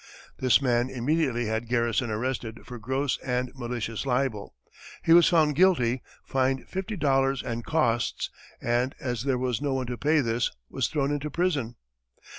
[0.39, 4.55] This man immediately had Garrison arrested for "gross and malicious libel,"
[5.03, 9.85] he was found guilty, fined fifty dollars and costs, and as there was no one
[9.85, 11.75] to pay this, was thrown into prison.